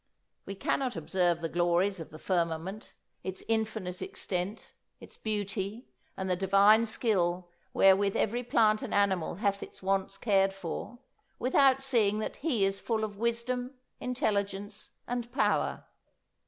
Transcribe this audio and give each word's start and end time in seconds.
We 0.47 0.55
cannot 0.55 0.95
observe 0.95 1.41
the 1.41 1.47
glories 1.47 1.99
of 1.99 2.09
the 2.09 2.17
firmament, 2.17 2.93
its 3.23 3.43
infinite 3.47 4.01
extent, 4.01 4.73
its 4.99 5.15
beauty, 5.15 5.89
and 6.17 6.27
the 6.27 6.35
Divine 6.35 6.87
skill 6.87 7.51
wherewith 7.71 8.15
every 8.17 8.41
plant 8.41 8.81
and 8.81 8.95
animal 8.95 9.35
hath 9.35 9.61
its 9.61 9.83
wants 9.83 10.17
cared 10.17 10.53
for, 10.53 10.97
without 11.37 11.83
seeing 11.83 12.17
that 12.17 12.37
He 12.37 12.65
is 12.65 12.79
full 12.79 13.03
of 13.03 13.17
wisdom, 13.19 13.75
intelligence, 13.99 14.89
and 15.07 15.31
power. 15.31 15.85